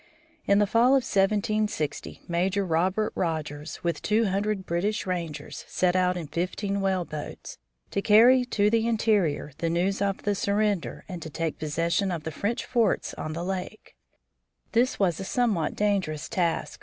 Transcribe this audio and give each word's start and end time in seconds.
In 0.47 0.57
the 0.57 0.65
fall 0.65 0.93
of 0.95 1.03
1760 1.03 2.23
Major 2.27 2.65
Robert 2.65 3.11
Rogers, 3.13 3.83
with 3.83 4.01
two 4.01 4.25
hundred 4.25 4.65
British 4.65 5.05
rangers, 5.05 5.63
set 5.67 5.95
out 5.95 6.17
in 6.17 6.25
fifteen 6.25 6.81
whale 6.81 7.05
boats, 7.05 7.59
to 7.91 8.01
carry 8.01 8.43
to 8.45 8.71
the 8.71 8.87
interior 8.87 9.51
the 9.59 9.69
news 9.69 10.01
of 10.01 10.23
the 10.23 10.33
surrender 10.33 11.05
and 11.07 11.21
to 11.21 11.29
take 11.29 11.59
possession 11.59 12.09
of 12.09 12.23
the 12.23 12.31
French 12.31 12.65
forts 12.65 13.13
on 13.13 13.33
the 13.33 13.43
lakes. 13.45 13.91
This 14.71 14.97
was 14.99 15.19
a 15.19 15.23
somewhat 15.23 15.75
dangerous 15.75 16.27
task. 16.27 16.79